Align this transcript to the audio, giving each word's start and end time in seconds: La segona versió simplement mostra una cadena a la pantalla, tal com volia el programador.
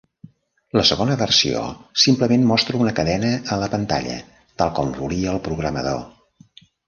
La 0.77 0.83
segona 0.89 1.17
versió 1.19 1.59
simplement 2.03 2.47
mostra 2.53 2.79
una 2.85 2.95
cadena 3.01 3.29
a 3.55 3.59
la 3.65 3.69
pantalla, 3.75 4.17
tal 4.63 4.75
com 4.79 4.89
volia 5.03 5.35
el 5.37 5.43
programador. 5.51 6.01